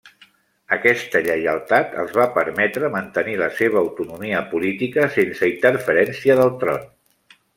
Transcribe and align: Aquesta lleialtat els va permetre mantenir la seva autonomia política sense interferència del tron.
Aquesta 0.77 1.19
lleialtat 1.27 1.91
els 2.03 2.13
va 2.19 2.25
permetre 2.37 2.89
mantenir 2.95 3.37
la 3.43 3.51
seva 3.59 3.77
autonomia 3.83 4.41
política 4.55 5.07
sense 5.19 5.53
interferència 5.53 6.41
del 6.43 6.53
tron. 6.65 6.91